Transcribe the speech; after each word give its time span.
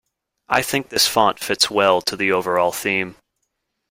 I 0.49 0.63
think 0.63 0.89
this 0.89 1.05
font 1.07 1.37
fits 1.39 1.69
well 1.69 2.01
to 2.01 2.15
the 2.17 2.31
overall 2.31 2.71
theme. 2.71 3.17